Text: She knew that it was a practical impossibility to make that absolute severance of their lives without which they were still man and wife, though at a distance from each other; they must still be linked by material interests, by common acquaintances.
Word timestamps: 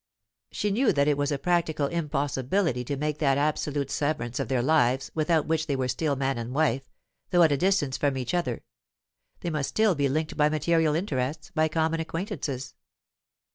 She 0.51 0.71
knew 0.71 0.91
that 0.93 1.07
it 1.07 1.15
was 1.15 1.31
a 1.31 1.37
practical 1.37 1.85
impossibility 1.85 2.83
to 2.85 2.97
make 2.97 3.19
that 3.19 3.37
absolute 3.37 3.91
severance 3.91 4.39
of 4.39 4.47
their 4.47 4.63
lives 4.63 5.11
without 5.13 5.45
which 5.45 5.67
they 5.67 5.75
were 5.75 5.87
still 5.87 6.15
man 6.15 6.39
and 6.39 6.55
wife, 6.55 6.89
though 7.29 7.43
at 7.43 7.51
a 7.51 7.55
distance 7.57 7.97
from 7.97 8.17
each 8.17 8.33
other; 8.33 8.63
they 9.41 9.51
must 9.51 9.69
still 9.69 9.93
be 9.93 10.09
linked 10.09 10.35
by 10.35 10.49
material 10.49 10.95
interests, 10.95 11.51
by 11.53 11.67
common 11.67 11.99
acquaintances. 11.99 12.73